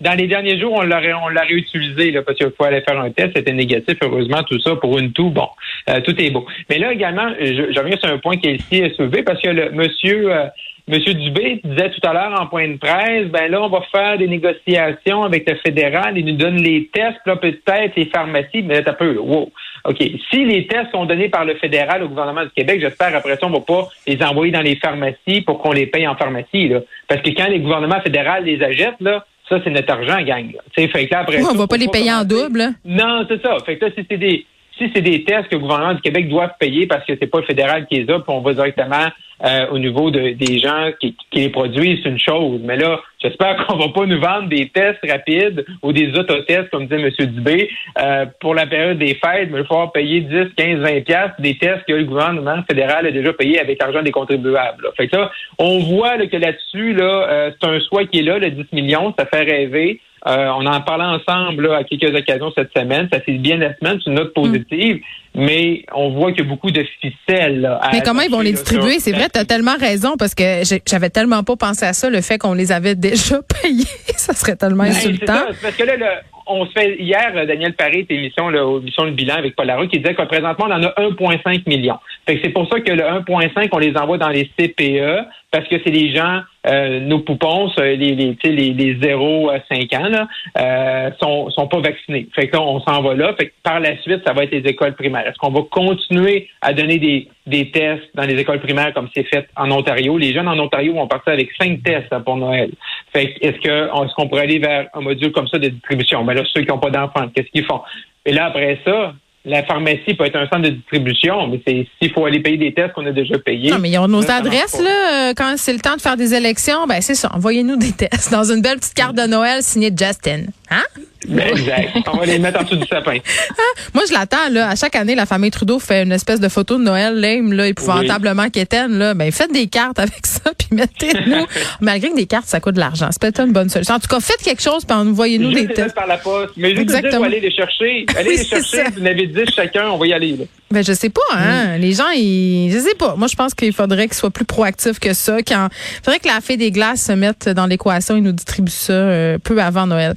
dans 0.00 0.14
les 0.14 0.26
derniers 0.26 0.58
jours, 0.58 0.72
on 0.72 0.82
l'a 0.82 1.00
on 1.22 1.28
l'a 1.28 1.42
réutilisé 1.42 2.10
là, 2.10 2.22
parce 2.22 2.38
qu'il 2.38 2.50
faut 2.56 2.64
aller 2.64 2.80
faire 2.80 3.00
un 3.00 3.10
test, 3.10 3.32
c'était 3.36 3.52
négatif. 3.52 3.96
Heureusement, 4.02 4.42
tout 4.44 4.58
ça 4.60 4.76
pour 4.76 4.98
une 4.98 5.12
toux, 5.12 5.30
bon, 5.30 5.48
euh, 5.88 6.00
tout 6.00 6.18
est 6.20 6.30
beau. 6.30 6.46
Mais 6.68 6.78
là 6.78 6.92
également, 6.92 7.28
je, 7.38 7.70
je 7.70 7.78
reviens 7.78 7.96
sur 7.98 8.10
un 8.10 8.18
point 8.18 8.36
qui 8.36 8.48
est 8.48 8.54
ici 8.54 8.82
soulevé 8.96 9.22
parce 9.22 9.40
que 9.42 9.50
le 9.50 9.70
monsieur 9.70 10.32
euh, 10.32 10.46
Monsieur 10.90 11.14
Dubé 11.14 11.60
disait 11.62 11.90
tout 11.90 12.06
à 12.08 12.12
l'heure 12.12 12.40
en 12.40 12.46
point 12.46 12.66
de 12.66 12.76
presse, 12.76 13.28
ben 13.28 13.48
là, 13.48 13.62
on 13.62 13.68
va 13.68 13.80
faire 13.92 14.18
des 14.18 14.26
négociations 14.26 15.22
avec 15.22 15.48
le 15.48 15.54
fédéral, 15.56 16.18
il 16.18 16.24
nous 16.24 16.36
donne 16.36 16.56
les 16.56 16.90
tests, 16.92 17.20
là, 17.26 17.36
peut-être 17.36 17.94
les 17.96 18.06
pharmacies, 18.06 18.62
mais 18.62 18.80
là, 18.80 18.90
un 18.90 18.94
peu, 18.94 19.16
wow. 19.16 19.52
OK. 19.84 19.98
Si 20.30 20.44
les 20.44 20.66
tests 20.66 20.90
sont 20.92 21.06
donnés 21.06 21.28
par 21.28 21.44
le 21.44 21.54
fédéral 21.54 22.02
au 22.02 22.08
gouvernement 22.08 22.44
du 22.44 22.50
Québec, 22.50 22.80
j'espère 22.80 23.14
après 23.14 23.36
ça, 23.36 23.46
on 23.46 23.50
va 23.50 23.60
pas 23.60 23.88
les 24.06 24.22
envoyer 24.22 24.52
dans 24.52 24.60
les 24.60 24.76
pharmacies 24.76 25.40
pour 25.46 25.60
qu'on 25.60 25.72
les 25.72 25.86
paye 25.86 26.06
en 26.06 26.16
pharmacie, 26.16 26.68
là. 26.68 26.80
Parce 27.08 27.22
que 27.22 27.30
quand 27.30 27.48
les 27.48 27.60
gouvernements 27.60 28.00
fédéraux 28.00 28.42
les 28.42 28.62
achètent, 28.62 29.00
là, 29.00 29.24
ça, 29.48 29.58
c'est 29.64 29.70
notre 29.70 29.92
argent, 29.92 30.22
gang. 30.22 30.52
Fait 30.74 30.88
que 30.88 31.10
là, 31.10 31.20
après 31.20 31.42
on 31.42 31.54
va 31.54 31.66
pas 31.66 31.76
les 31.76 31.88
payer 31.88 32.12
en 32.12 32.24
double. 32.24 32.62
Non, 32.84 33.26
c'est 33.28 33.42
ça. 33.42 33.56
Fait 33.66 33.76
que 33.76 33.86
là, 33.86 33.90
si 33.96 34.06
c'est 34.08 34.18
des 34.18 34.46
si 34.78 34.90
c'est 34.94 35.02
des 35.02 35.24
tests 35.24 35.48
que 35.48 35.56
le 35.56 35.60
gouvernement 35.60 35.92
du 35.92 36.00
Québec 36.00 36.28
doit 36.28 36.48
payer 36.48 36.86
parce 36.86 37.04
que 37.04 37.12
c'est 37.20 37.26
pas 37.26 37.40
le 37.40 37.44
fédéral 37.44 37.86
qui 37.86 38.00
les 38.00 38.10
a, 38.10 38.18
puis 38.18 38.28
on 38.28 38.40
va 38.40 38.54
directement 38.54 39.08
euh, 39.44 39.66
au 39.70 39.78
niveau 39.78 40.10
de, 40.10 40.30
des 40.30 40.58
gens 40.58 40.90
qui, 41.00 41.16
qui, 41.30 41.40
les 41.40 41.48
produisent, 41.48 42.00
c'est 42.02 42.10
une 42.10 42.18
chose. 42.18 42.60
Mais 42.62 42.76
là, 42.76 43.00
j'espère 43.22 43.56
qu'on 43.66 43.76
va 43.76 43.88
pas 43.88 44.06
nous 44.06 44.20
vendre 44.20 44.48
des 44.48 44.68
tests 44.68 45.00
rapides 45.08 45.64
ou 45.82 45.92
des 45.92 46.12
autotests, 46.18 46.70
comme 46.70 46.86
disait 46.86 47.00
M. 47.00 47.26
Dubé, 47.26 47.70
euh, 47.98 48.26
pour 48.40 48.54
la 48.54 48.66
période 48.66 48.98
des 48.98 49.14
fêtes, 49.14 49.48
mais 49.50 49.58
il 49.58 49.62
va 49.62 49.64
falloir 49.64 49.92
payer 49.92 50.20
10, 50.20 50.54
15, 50.56 50.78
20 50.80 51.04
piastres 51.04 51.40
des 51.40 51.56
tests 51.58 51.84
que 51.86 51.92
le 51.92 52.04
gouvernement 52.04 52.62
fédéral 52.68 53.06
a 53.06 53.10
déjà 53.10 53.32
payé 53.32 53.60
avec 53.60 53.80
l'argent 53.80 54.02
des 54.02 54.12
contribuables. 54.12 54.88
Fait 54.96 55.08
que 55.08 55.16
ça, 55.16 55.30
on 55.58 55.78
voit 55.80 56.18
que 56.26 56.36
là-dessus, 56.36 56.92
là, 56.94 57.28
euh, 57.30 57.50
c'est 57.60 57.68
un 57.68 57.80
choix 57.88 58.04
qui 58.06 58.20
est 58.20 58.22
là, 58.22 58.38
le 58.38 58.50
10 58.50 58.66
millions, 58.72 59.14
ça 59.18 59.26
fait 59.26 59.42
rêver. 59.42 60.00
Euh, 60.26 60.48
on 60.54 60.66
en 60.66 60.80
parlait 60.82 61.04
ensemble 61.04 61.72
à 61.72 61.82
quelques 61.84 62.14
occasions 62.14 62.52
cette 62.54 62.76
semaine. 62.76 63.08
Ça 63.10 63.20
fait 63.20 63.38
bien 63.38 63.56
la 63.56 63.74
semaine, 63.76 63.98
c'est 64.02 64.10
une 64.10 64.16
note 64.16 64.34
positive, 64.34 65.00
mais 65.34 65.84
on 65.94 66.10
voit 66.10 66.32
qu'il 66.32 66.44
y 66.44 66.46
a 66.46 66.48
beaucoup 66.48 66.70
de 66.70 66.84
ficelles. 67.00 67.78
mais 67.92 68.02
comment 68.02 68.22
ils 68.22 68.30
vont 68.30 68.40
les 68.40 68.52
distribuer? 68.52 68.98
C'est 68.98 69.12
vrai, 69.12 69.28
tu 69.32 69.38
as 69.38 69.44
tellement 69.44 69.76
raison, 69.78 70.16
parce 70.18 70.34
que 70.34 70.62
j'avais 70.86 71.10
tellement 71.10 71.44
pas 71.44 71.56
pensé 71.56 71.84
à 71.84 71.92
ça, 71.92 72.10
le 72.10 72.20
fait 72.20 72.38
qu'on 72.38 72.54
les 72.54 72.72
avait 72.72 72.94
déjà 72.94 73.40
payés. 73.62 73.84
ça 74.16 74.34
serait 74.34 74.56
tellement 74.56 74.84
ben, 74.84 74.90
insultant. 74.90 75.44
parce 75.62 75.76
que 75.76 75.84
là, 75.84 76.22
on 76.50 76.66
se 76.66 76.72
fait 76.72 76.96
hier, 76.98 77.32
Daniel 77.46 77.74
Paré, 77.74 78.06
émission, 78.08 78.48
là, 78.48 78.78
émission 78.80 79.04
Le 79.04 79.12
Bilan 79.12 79.36
avec 79.36 79.56
Paul 79.56 79.66
Larue, 79.66 79.88
qui 79.88 79.98
disait 79.98 80.14
que 80.14 80.22
présentement, 80.22 80.66
on 80.68 80.72
en 80.72 80.82
a 80.82 80.94
1,5 81.00 81.68
million. 81.68 81.96
Fait 82.26 82.40
c'est 82.42 82.50
pour 82.50 82.68
ça 82.68 82.80
que 82.80 82.92
le 82.92 83.02
1,5, 83.02 83.68
on 83.72 83.78
les 83.78 83.96
envoie 83.96 84.18
dans 84.18 84.28
les 84.28 84.50
CPE, 84.58 85.26
parce 85.50 85.66
que 85.66 85.76
c'est 85.84 85.90
les 85.90 86.14
gens, 86.14 86.42
euh, 86.66 87.00
nos 87.00 87.20
poupons, 87.20 87.70
les, 87.78 87.96
les, 87.96 88.36
les, 88.44 88.72
les 88.72 88.98
0 89.00 89.50
à 89.50 89.58
5 89.68 89.92
ans, 89.94 90.08
là, 90.08 90.28
euh, 90.58 91.10
sont, 91.20 91.50
sont 91.50 91.66
pas 91.66 91.80
vaccinés. 91.80 92.28
Fait 92.34 92.48
que 92.48 92.56
on 92.56 92.80
s'en 92.80 93.02
va 93.02 93.14
là. 93.14 93.32
Que 93.32 93.44
par 93.62 93.80
la 93.80 93.96
suite, 94.02 94.22
ça 94.24 94.32
va 94.32 94.44
être 94.44 94.52
les 94.52 94.68
écoles 94.70 94.94
primaires. 94.94 95.26
Est-ce 95.26 95.38
qu'on 95.38 95.50
va 95.50 95.62
continuer 95.70 96.48
à 96.60 96.72
donner 96.72 96.98
des, 96.98 97.28
des 97.46 97.70
tests 97.70 98.08
dans 98.14 98.24
les 98.24 98.38
écoles 98.38 98.60
primaires 98.60 98.92
comme 98.94 99.08
c'est 99.14 99.24
fait 99.24 99.48
en 99.56 99.70
Ontario? 99.70 100.16
Les 100.18 100.32
jeunes 100.32 100.48
en 100.48 100.58
Ontario 100.58 100.94
vont 100.94 101.08
partir 101.08 101.32
avec 101.32 101.50
cinq 101.60 101.82
tests 101.82 102.12
hein, 102.12 102.20
pour 102.20 102.36
Noël. 102.36 102.70
Fait 103.12 103.32
que 103.34 103.46
est-ce 103.46 103.58
que 103.60 103.86
est-ce 103.86 104.14
qu'on 104.14 104.28
pourrait 104.28 104.42
aller 104.42 104.58
vers 104.58 104.88
un 104.94 105.00
module 105.00 105.32
comme 105.32 105.48
ça 105.48 105.58
de 105.58 105.68
distribution? 105.68 106.22
Mais 106.24 106.34
ben 106.34 106.42
là, 106.42 106.48
ceux 106.52 106.62
qui 106.62 106.68
n'ont 106.68 106.78
pas 106.78 106.90
d'enfants, 106.90 107.28
qu'est-ce 107.34 107.48
qu'ils 107.48 107.64
font? 107.64 107.80
Et 108.24 108.32
là, 108.32 108.46
après 108.46 108.78
ça, 108.84 109.14
la 109.44 109.62
pharmacie 109.64 110.14
peut 110.14 110.26
être 110.26 110.36
un 110.36 110.46
centre 110.48 110.62
de 110.62 110.70
distribution, 110.70 111.48
mais 111.48 111.60
c'est 111.66 111.86
s'il 112.00 112.12
faut 112.12 112.26
aller 112.26 112.40
payer 112.40 112.58
des 112.58 112.74
tests 112.74 112.92
qu'on 112.92 113.06
a 113.06 113.12
déjà 113.12 113.38
payés. 113.38 113.70
Non, 113.70 113.78
mais 113.78 113.90
ils 113.90 113.98
ont 113.98 114.06
nos 114.06 114.30
adresses, 114.30 114.80
là, 114.80 115.30
euh, 115.30 115.34
quand 115.34 115.54
c'est 115.56 115.72
le 115.72 115.80
temps 115.80 115.96
de 115.96 116.00
faire 116.00 116.16
des 116.16 116.34
élections, 116.34 116.86
ben 116.86 117.00
c'est 117.00 117.14
ça, 117.14 117.30
envoyez-nous 117.34 117.76
des 117.76 117.92
tests 117.96 118.30
dans 118.30 118.44
une 118.44 118.60
belle 118.60 118.78
petite 118.78 118.94
carte 118.94 119.16
de 119.16 119.26
Noël 119.26 119.62
signée 119.62 119.90
Justin. 119.90 120.42
Hein? 120.70 120.84
Ben, 121.30 121.48
exact. 121.48 121.96
On 122.12 122.16
va 122.16 122.26
les 122.26 122.38
mettre 122.38 122.60
en 122.60 122.64
dessous 122.64 122.76
du 122.76 122.86
sapin. 122.86 123.18
Ah, 123.50 123.80
moi, 123.94 124.02
je 124.08 124.12
l'attends, 124.12 124.48
là. 124.50 124.68
À 124.68 124.76
chaque 124.76 124.96
année, 124.96 125.14
la 125.14 125.26
famille 125.26 125.50
Trudeau 125.50 125.78
fait 125.78 126.02
une 126.02 126.12
espèce 126.12 126.40
de 126.40 126.48
photo 126.48 126.76
de 126.76 126.82
Noël 126.82 127.14
lame, 127.14 127.52
là, 127.52 127.68
épouvantablement 127.68 128.44
oui. 128.44 128.50
quétaine, 128.50 128.98
là. 128.98 129.14
Ben, 129.14 129.30
faites 129.30 129.52
des 129.52 129.68
cartes 129.68 129.98
avec 129.98 130.26
ça, 130.26 130.50
puis 130.58 130.68
mettez-nous. 130.72 131.46
Malgré 131.80 132.10
que 132.10 132.16
des 132.16 132.26
cartes, 132.26 132.46
ça 132.46 132.60
coûte 132.60 132.74
de 132.74 132.80
l'argent. 132.80 133.08
C'est 133.10 133.20
peut-être 133.20 133.40
une 133.40 133.52
bonne 133.52 133.68
solution. 133.68 133.94
En 133.94 134.00
tout 134.00 134.08
cas, 134.08 134.20
faites 134.20 134.42
quelque 134.42 134.62
chose, 134.62 134.84
puis 134.84 134.96
envoyez-nous 134.96 135.52
des 135.52 135.68
tests. 135.68 135.94
par 135.94 136.06
la 136.06 136.18
poste. 136.18 136.54
Mais 136.56 136.70
juste 136.70 136.82
Exactement. 136.82 137.24
aller 137.24 137.40
les 137.40 137.52
chercher. 137.52 138.06
Allez 138.16 138.36
les 138.36 138.44
chercher. 138.44 138.84
Vous 138.94 139.02
en 139.02 139.06
avez 139.06 139.26
10 139.26 139.54
chacun, 139.54 139.88
on 139.90 139.98
va 139.98 140.06
y 140.06 140.12
aller, 140.12 140.36
là. 140.36 140.44
Ben, 140.70 140.84
je 140.84 140.92
sais 140.92 141.10
pas, 141.10 141.20
hein. 141.32 141.78
Mm. 141.78 141.80
Les 141.80 141.92
gens, 141.92 142.10
ils, 142.14 142.70
je 142.72 142.78
sais 142.78 142.94
pas. 142.94 143.16
Moi, 143.16 143.26
je 143.28 143.34
pense 143.34 143.54
qu'il 143.54 143.72
faudrait 143.72 144.06
qu'ils 144.06 144.16
soient 144.16 144.30
plus 144.30 144.44
proactifs 144.44 145.00
que 145.00 145.14
ça. 145.14 145.38
Quand, 145.42 145.68
il 145.70 146.04
faudrait 146.04 146.20
que 146.20 146.28
la 146.28 146.40
fée 146.40 146.56
des 146.56 146.70
glaces 146.70 147.06
se 147.06 147.12
mette 147.12 147.48
dans 147.48 147.66
l'équation 147.66 148.16
et 148.16 148.20
nous 148.20 148.32
distribue 148.32 148.70
ça 148.70 148.92
euh, 148.92 149.38
peu 149.38 149.60
avant 149.60 149.86
Noël. 149.86 150.14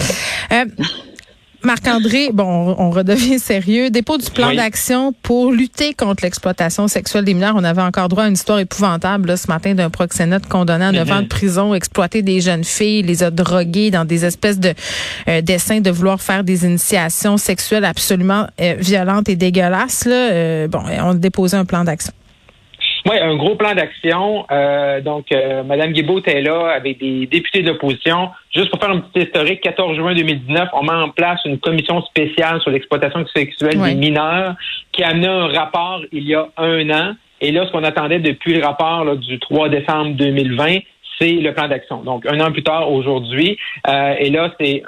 Euh, 0.51 0.65
Marc-André, 1.65 2.29
bon, 2.33 2.75
on 2.77 2.89
redevient 2.91 3.39
sérieux. 3.39 3.89
Dépôt 3.89 4.17
du 4.17 4.29
plan 4.29 4.53
d'action 4.53 5.13
pour 5.23 5.51
lutter 5.51 5.93
contre 5.93 6.23
l'exploitation 6.23 6.87
sexuelle 6.87 7.23
des 7.23 7.33
mineurs. 7.33 7.55
On 7.55 7.63
avait 7.63 7.81
encore 7.81 8.09
droit 8.09 8.23
à 8.23 8.27
une 8.27 8.33
histoire 8.33 8.59
épouvantable 8.59 9.29
là, 9.29 9.37
ce 9.37 9.47
matin 9.47 9.73
d'un 9.73 9.89
proxénète 9.89 10.47
condamné 10.47 10.85
à 10.85 10.91
9 10.91 11.11
ans 11.11 11.21
de 11.21 11.27
prison, 11.27 11.73
exploiter 11.73 12.21
des 12.21 12.41
jeunes 12.41 12.63
filles, 12.63 13.03
les 13.03 13.23
a 13.23 13.31
droguées 13.31 13.91
dans 13.91 14.05
des 14.05 14.25
espèces 14.25 14.59
de 14.59 14.73
euh, 15.27 15.41
dessins 15.41 15.79
de 15.79 15.89
vouloir 15.89 16.21
faire 16.21 16.43
des 16.43 16.65
initiations 16.65 17.37
sexuelles 17.37 17.85
absolument 17.85 18.47
euh, 18.59 18.75
violentes 18.79 19.29
et 19.29 19.35
dégueulasses. 19.35 20.05
Là. 20.05 20.31
Euh, 20.31 20.67
bon, 20.67 20.83
on 20.99 21.09
a 21.11 21.13
déposé 21.15 21.57
un 21.57 21.65
plan 21.65 21.83
d'action. 21.83 22.13
Oui, 23.05 23.17
un 23.19 23.35
gros 23.35 23.55
plan 23.55 23.75
d'action. 23.75 24.45
Euh, 24.49 25.01
donc, 25.01 25.31
euh, 25.31 25.63
Mme 25.63 25.91
Guibault 25.91 26.21
est 26.25 26.41
là 26.41 26.69
avec 26.69 26.99
des 26.99 27.25
députés 27.25 27.61
de 27.61 27.69
l'opposition. 27.69 28.29
Juste 28.55 28.69
pour 28.69 28.79
faire 28.79 28.91
un 28.91 28.99
petit 28.99 29.25
historique, 29.25 29.61
14 29.61 29.97
juin 29.97 30.15
2019, 30.15 30.69
on 30.73 30.83
met 30.83 30.91
en 30.91 31.09
place 31.09 31.41
une 31.43 31.59
commission 31.59 32.01
spéciale 32.03 32.61
sur 32.61 32.71
l'exploitation 32.71 33.25
sexuelle 33.35 33.77
des 33.77 33.95
mineurs 33.95 34.55
qui 34.93 35.03
a 35.03 35.09
amené 35.09 35.27
un 35.27 35.47
rapport 35.47 36.01
il 36.13 36.23
y 36.23 36.33
a 36.33 36.47
un 36.57 36.89
an. 36.91 37.13
Et 37.41 37.51
là, 37.51 37.65
ce 37.67 37.71
qu'on 37.73 37.83
attendait 37.83 38.19
depuis 38.19 38.53
le 38.53 38.65
rapport 38.65 39.17
du 39.17 39.37
3 39.37 39.67
décembre 39.67 40.15
2020, 40.15 40.77
c'est 41.19 41.33
le 41.33 41.53
plan 41.53 41.67
d'action. 41.67 42.03
Donc, 42.03 42.25
un 42.25 42.39
an 42.39 42.51
plus 42.51 42.63
tard, 42.63 42.89
aujourd'hui, 42.89 43.57
euh, 43.87 44.15
et 44.17 44.29
là, 44.29 44.53
c'est 44.59 44.83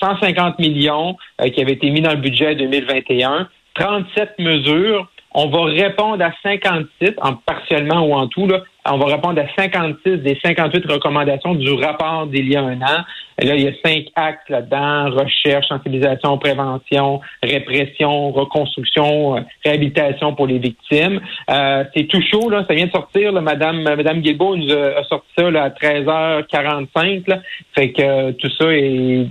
150 0.00 0.60
millions 0.60 1.16
euh, 1.40 1.48
qui 1.48 1.60
avaient 1.60 1.72
été 1.72 1.90
mis 1.90 2.00
dans 2.00 2.12
le 2.12 2.18
budget 2.18 2.54
2021, 2.54 3.48
37 3.74 4.38
mesures. 4.38 5.08
On 5.38 5.48
va 5.50 5.64
répondre 5.64 6.24
à 6.24 6.32
56, 6.42 7.12
en 7.20 7.34
partiellement 7.34 8.06
ou 8.06 8.14
en 8.14 8.26
tout, 8.26 8.46
là, 8.46 8.62
on 8.90 8.98
va 8.98 9.06
répondre 9.06 9.40
à 9.40 9.46
56 9.60 10.18
des 10.18 10.38
58 10.44 10.90
recommandations 10.90 11.54
du 11.54 11.72
rapport 11.72 12.26
d'il 12.26 12.50
y 12.50 12.56
a 12.56 12.62
un 12.62 12.80
an. 12.80 13.04
là, 13.38 13.54
il 13.54 13.62
y 13.62 13.68
a 13.68 13.72
cinq 13.84 14.06
axes 14.14 14.48
là-dedans, 14.48 15.10
recherche, 15.10 15.66
sensibilisation, 15.68 16.38
prévention, 16.38 17.20
répression, 17.42 18.30
reconstruction, 18.30 19.36
euh, 19.36 19.40
réhabilitation 19.64 20.34
pour 20.34 20.46
les 20.46 20.58
victimes. 20.58 21.20
Euh, 21.50 21.84
c'est 21.94 22.04
tout 22.04 22.22
chaud, 22.30 22.48
là, 22.48 22.64
ça 22.68 22.74
vient 22.74 22.86
de 22.86 22.90
sortir. 22.90 23.32
Là, 23.32 23.40
Madame, 23.40 23.82
Madame 23.82 24.20
nous 24.20 24.72
a, 24.72 25.04
sorti 25.04 25.28
ça 25.36 25.50
là, 25.50 25.64
à 25.64 25.70
13h45. 25.70 27.28
Là. 27.28 27.40
Fait 27.74 27.92
que 27.92 28.02
euh, 28.02 28.32
tout 28.32 28.50
ça 28.58 28.66
est... 28.72 29.26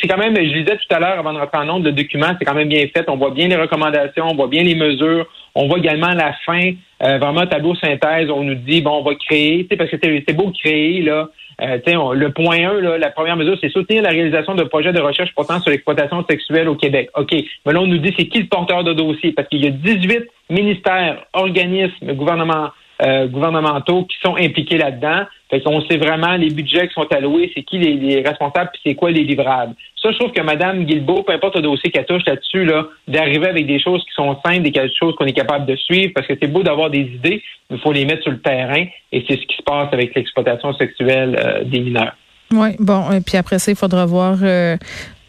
C'est 0.00 0.08
quand 0.08 0.18
même, 0.18 0.36
je 0.36 0.58
disais 0.58 0.76
tout 0.76 0.94
à 0.94 0.98
l'heure 0.98 1.18
avant 1.18 1.32
de 1.32 1.38
rentrer 1.38 1.58
en 1.58 1.64
nombre, 1.64 1.84
de 1.84 1.90
documents, 1.90 2.34
c'est 2.38 2.44
quand 2.44 2.54
même 2.54 2.68
bien 2.68 2.86
fait. 2.94 3.04
On 3.08 3.16
voit 3.16 3.30
bien 3.30 3.48
les 3.48 3.56
recommandations, 3.56 4.26
on 4.28 4.34
voit 4.34 4.48
bien 4.48 4.62
les 4.62 4.74
mesures, 4.74 5.26
on 5.54 5.66
voit 5.68 5.78
également 5.78 6.12
la 6.12 6.34
fin 6.44 6.72
euh, 7.02 7.18
vraiment 7.18 7.46
tableau 7.46 7.74
synthèse. 7.74 8.30
On 8.30 8.42
nous 8.42 8.54
dit 8.54 8.80
bon, 8.80 8.98
on 8.98 9.02
va 9.02 9.14
créer, 9.14 9.64
parce 9.64 9.90
que 9.90 9.96
c'est 10.00 10.36
beau 10.36 10.50
créer 10.50 11.02
là. 11.02 11.28
Euh, 11.60 11.78
le 12.14 12.28
point 12.28 12.56
1, 12.56 12.80
là, 12.80 12.98
la 12.98 13.10
première 13.10 13.36
mesure, 13.36 13.58
c'est 13.60 13.70
soutenir 13.70 14.02
la 14.02 14.10
réalisation 14.10 14.54
de 14.54 14.62
projets 14.62 14.92
de 14.92 15.00
recherche 15.00 15.34
portant 15.34 15.60
sur 15.60 15.70
l'exploitation 15.70 16.24
sexuelle 16.28 16.68
au 16.68 16.76
Québec. 16.76 17.10
OK. 17.16 17.32
Mais 17.32 17.72
là, 17.72 17.80
on 17.80 17.86
nous 17.86 17.98
dit 17.98 18.14
c'est 18.16 18.26
qui 18.26 18.38
le 18.38 18.46
porteur 18.46 18.84
de 18.84 18.92
dossier? 18.92 19.32
Parce 19.32 19.48
qu'il 19.48 19.64
y 19.64 19.66
a 19.66 19.70
18 19.70 20.28
ministères, 20.50 21.26
organismes, 21.32 22.12
gouvernements, 22.12 22.70
euh, 23.02 23.26
gouvernementaux 23.26 24.04
qui 24.04 24.16
sont 24.22 24.36
impliqués 24.36 24.78
là-dedans. 24.78 25.24
Fait 25.50 25.60
qu'on 25.60 25.80
sait 25.82 25.96
vraiment 25.96 26.34
les 26.36 26.50
budgets 26.50 26.88
qui 26.88 26.94
sont 26.94 27.06
alloués, 27.10 27.50
c'est 27.54 27.62
qui 27.62 27.78
les, 27.78 28.22
responsables, 28.22 28.70
puis 28.72 28.80
c'est 28.84 28.94
quoi 28.94 29.10
les 29.10 29.24
livrables. 29.24 29.74
Ça, 30.02 30.10
je 30.12 30.18
trouve 30.18 30.32
que 30.32 30.42
Mme 30.42 30.84
Guilbeault, 30.84 31.22
peu 31.22 31.32
importe 31.32 31.56
le 31.56 31.62
dossier 31.62 31.90
qu'elle 31.90 32.04
touche 32.04 32.24
là-dessus, 32.26 32.64
là, 32.64 32.86
d'arriver 33.06 33.46
avec 33.46 33.66
des 33.66 33.80
choses 33.80 34.04
qui 34.04 34.12
sont 34.14 34.36
simples, 34.44 34.62
des 34.62 34.72
choses 34.98 35.14
qu'on 35.16 35.26
est 35.26 35.32
capable 35.32 35.64
de 35.64 35.76
suivre, 35.76 36.12
parce 36.14 36.26
que 36.26 36.34
c'est 36.40 36.48
beau 36.48 36.62
d'avoir 36.62 36.90
des 36.90 37.00
idées, 37.00 37.42
mais 37.70 37.76
il 37.76 37.80
faut 37.80 37.92
les 37.92 38.04
mettre 38.04 38.22
sur 38.22 38.32
le 38.32 38.40
terrain, 38.40 38.84
et 39.12 39.24
c'est 39.26 39.36
ce 39.36 39.46
qui 39.46 39.56
se 39.56 39.62
passe 39.62 39.88
avec 39.92 40.14
l'exploitation 40.14 40.74
sexuelle 40.74 41.36
euh, 41.38 41.64
des 41.64 41.80
mineurs. 41.80 42.14
Oui, 42.50 42.68
bon, 42.78 43.10
et 43.12 43.20
puis 43.20 43.36
après 43.36 43.58
ça, 43.58 43.70
il 43.70 43.76
faudra 43.76 44.06
voir 44.06 44.38
euh, 44.42 44.76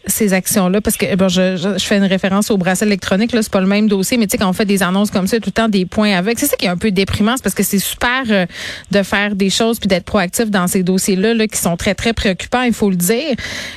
ces 0.06 0.32
actions-là, 0.32 0.80
parce 0.80 0.96
que 0.96 1.14
bon, 1.14 1.28
je, 1.28 1.56
je, 1.56 1.84
fais 1.84 1.96
une 1.96 2.04
référence 2.04 2.50
au 2.50 2.56
bracelet 2.56 2.88
électronique, 2.88 3.32
là, 3.32 3.42
c'est 3.42 3.52
pas 3.52 3.60
le 3.60 3.66
même 3.66 3.88
dossier, 3.88 4.16
mais 4.16 4.26
tu 4.26 4.32
sais, 4.32 4.38
quand 4.38 4.48
on 4.48 4.52
fait 4.52 4.64
des 4.64 4.82
annonces 4.82 5.10
comme 5.10 5.26
ça, 5.26 5.38
tout 5.38 5.48
le 5.48 5.52
temps 5.52 5.68
des 5.68 5.86
points 5.86 6.16
avec. 6.16 6.38
C'est 6.38 6.46
ça 6.46 6.56
qui 6.56 6.66
est 6.66 6.70
un 6.70 6.76
peu 6.76 6.90
déprimant, 6.90 7.36
c'est 7.36 7.42
parce 7.42 7.54
que 7.54 7.62
c'est 7.62 7.78
super 7.78 8.24
euh, 8.30 8.46
de 8.90 9.02
faire 9.02 9.34
des 9.34 9.50
choses 9.50 9.78
puis 9.78 9.88
d'être 9.88 10.04
proactif 10.04 10.50
dans 10.50 10.66
ces 10.66 10.82
dossiers-là, 10.82 11.34
là, 11.34 11.46
qui 11.46 11.58
sont 11.58 11.76
très, 11.76 11.94
très 11.94 12.12
préoccupants, 12.12 12.62
il 12.62 12.72
faut 12.72 12.90
le 12.90 12.96
dire. 12.96 13.34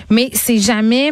Mais 0.10 0.30
c'est 0.34 0.60
jamais 0.60 1.12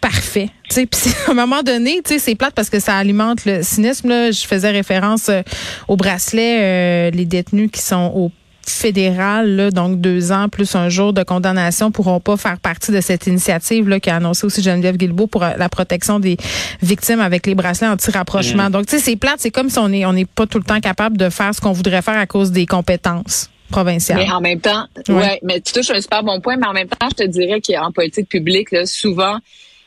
parfait. 0.00 0.50
Tu 0.68 0.86
sais, 0.92 1.10
à 1.26 1.30
un 1.30 1.34
moment 1.34 1.62
donné, 1.62 2.00
tu 2.04 2.14
sais, 2.14 2.18
c'est 2.18 2.34
plate 2.34 2.54
parce 2.54 2.70
que 2.70 2.80
ça 2.80 2.96
alimente 2.96 3.44
le 3.44 3.62
cynisme. 3.62 4.08
Là. 4.08 4.30
Je 4.30 4.46
faisais 4.46 4.70
référence 4.70 5.28
euh, 5.28 5.42
au 5.88 5.96
bracelet, 5.96 6.58
euh, 6.60 7.10
les 7.10 7.24
détenus 7.24 7.70
qui 7.72 7.82
sont 7.82 8.12
au 8.14 8.30
fédéral, 8.72 9.70
donc 9.72 10.00
deux 10.00 10.32
ans 10.32 10.48
plus 10.48 10.74
un 10.74 10.88
jour 10.88 11.12
de 11.12 11.22
condamnation, 11.22 11.90
pourront 11.90 12.20
pas 12.20 12.36
faire 12.36 12.58
partie 12.58 12.92
de 12.92 13.00
cette 13.00 13.26
initiative 13.26 13.88
là, 13.88 14.00
qui 14.00 14.10
a 14.10 14.16
annoncé 14.16 14.46
aussi 14.46 14.62
Geneviève 14.62 14.96
Guilbeault 14.96 15.26
pour 15.26 15.42
euh, 15.42 15.50
la 15.56 15.68
protection 15.68 16.20
des 16.20 16.36
victimes 16.82 17.20
avec 17.20 17.46
les 17.46 17.54
bracelets 17.54 17.88
anti-rapprochement. 17.88 18.68
Mm. 18.68 18.72
Donc, 18.72 18.86
tu 18.86 18.96
sais, 18.96 19.02
c'est 19.02 19.16
plate, 19.16 19.36
c'est 19.38 19.50
comme 19.50 19.70
si 19.70 19.78
on 19.78 19.92
est 19.92 20.04
on 20.04 20.12
n'est 20.12 20.24
pas 20.24 20.46
tout 20.46 20.58
le 20.58 20.64
temps 20.64 20.80
capable 20.80 21.16
de 21.16 21.28
faire 21.30 21.54
ce 21.54 21.60
qu'on 21.60 21.72
voudrait 21.72 22.02
faire 22.02 22.18
à 22.18 22.26
cause 22.26 22.50
des 22.50 22.66
compétences. 22.66 23.50
Provinciales. 23.70 24.18
Mais 24.18 24.30
en 24.32 24.40
même 24.40 24.60
temps, 24.60 24.86
ouais. 25.08 25.38
mais 25.44 25.60
tu 25.60 25.72
touches 25.72 25.90
un 25.90 26.00
super 26.00 26.24
bon 26.24 26.40
point, 26.40 26.56
mais 26.56 26.66
en 26.66 26.72
même 26.72 26.88
temps, 26.88 27.06
je 27.08 27.24
te 27.24 27.28
dirais 27.28 27.60
qu'en 27.60 27.92
politique 27.92 28.28
publique, 28.28 28.72
là, 28.72 28.84
souvent, 28.84 29.38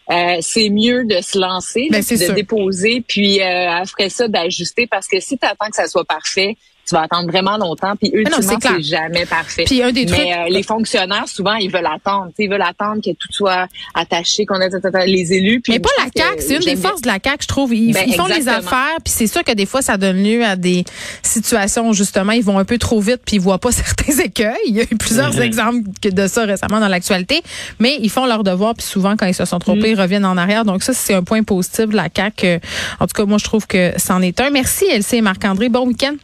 euh, 0.10 0.38
c'est 0.42 0.70
mieux 0.70 1.06
de 1.06 1.22
se 1.22 1.38
lancer, 1.38 1.90
ben, 1.92 2.02
de 2.02 2.34
déposer, 2.34 3.04
puis 3.06 3.42
euh, 3.42 3.70
après 3.70 4.10
ça 4.10 4.30
d'ajuster, 4.30 4.88
parce 4.88 5.08
que 5.08 5.20
si 5.20 5.38
tu 5.38 5.46
attends 5.46 5.70
que 5.70 5.76
ça 5.76 5.88
soit 5.88 6.06
parfait, 6.06 6.56
tu 6.88 6.96
vas 6.96 7.02
attendre 7.02 7.30
vraiment 7.30 7.58
longtemps. 7.58 7.96
Puis 7.96 8.12
ultimement, 8.14 8.60
c'est 8.62 8.82
jamais 8.82 9.26
parfait. 9.26 9.64
Puis 9.66 9.82
un 9.82 9.92
des 9.92 10.06
trucs... 10.06 10.20
Mais 10.20 10.34
euh, 10.34 10.50
les 10.50 10.64
fonctionnaires, 10.64 11.28
souvent, 11.28 11.56
ils 11.56 11.72
veulent 11.72 11.88
attendre. 11.88 12.32
ils 12.38 12.50
veulent 12.50 12.62
attendre 12.62 13.02
que 13.02 13.12
tout 13.12 13.32
soit 13.32 13.68
attaché, 13.94 14.46
qu'on 14.46 14.60
ait 14.60 14.70
les 15.06 15.34
élus. 15.34 15.62
Puis 15.62 15.74
mais 15.74 15.80
pas 15.80 15.90
la 15.98 16.10
CAQ. 16.16 16.42
C'est 16.42 16.56
une 16.56 16.62
des 16.62 16.76
forces 16.76 17.02
de 17.02 17.08
la 17.08 17.20
CAQ, 17.24 17.38
je 17.42 17.48
trouve. 17.48 17.74
Ils, 17.74 17.94
ben, 17.94 18.12
font 18.14 18.26
les 18.26 18.48
affaires. 18.48 18.98
Puis 19.04 19.14
c'est 19.16 19.28
sûr 19.28 19.44
que 19.44 19.54
des 19.54 19.66
fois, 19.66 19.82
ça 19.82 19.98
donne 19.98 20.22
lieu 20.22 20.44
à 20.44 20.56
des 20.56 20.84
situations 21.22 21.90
où, 21.90 21.94
justement, 21.94 22.34
ils 22.34 22.44
vont 22.44 22.60
un 22.60 22.66
peu 22.66 22.78
trop 22.78 23.00
vite 23.00 23.22
puis 23.26 23.38
ils 23.38 23.42
voient 23.42 23.60
pas 23.60 23.72
certains 23.72 24.20
écueils. 24.20 24.56
Il 24.68 24.76
y 24.76 24.82
a 24.82 24.84
eu 24.84 24.98
plusieurs 24.98 25.34
mhm. 25.34 25.42
exemples 25.42 25.82
de 26.04 26.28
ça 26.28 26.44
récemment 26.44 26.80
dans 26.80 26.90
l'actualité. 26.90 27.42
Mais 27.80 27.98
ils 28.02 28.10
font 28.10 28.26
leur 28.26 28.44
devoir. 28.44 28.76
Puis 28.76 28.86
souvent, 28.86 29.16
quand 29.16 29.26
ils 29.26 29.34
se 29.34 29.46
sont 29.46 29.60
trompés, 29.60 29.92
ils 29.92 30.00
reviennent 30.00 30.26
en 30.26 30.38
arrière. 30.38 30.66
Donc 30.66 30.84
ça, 30.84 30.94
c'est 30.94 31.14
un 31.14 31.24
point 31.24 31.44
positif 31.44 31.88
de 31.88 31.96
la 31.96 32.10
CAQ. 32.14 32.60
En 33.00 33.08
tout 33.08 33.14
cas, 33.16 33.26
moi, 33.26 33.38
je 33.38 33.46
trouve 33.46 33.68
que 33.68 33.94
c'en 33.98 34.22
est 34.22 34.40
un. 34.42 34.50
Merci, 34.50 34.86
Elsie 34.86 35.18
et 35.18 35.22
Marc-André. 35.22 35.70
Bon 35.70 35.88
week-end. 35.88 36.16